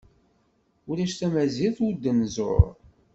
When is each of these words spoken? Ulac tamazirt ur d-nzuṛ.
Ulac 0.89 1.11
tamazirt 1.15 1.77
ur 1.85 1.93
d-nzuṛ. 1.95 2.63